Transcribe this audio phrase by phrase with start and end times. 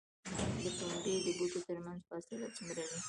[0.37, 2.97] د پنبې د بوټو ترمنځ فاصله څومره وي؟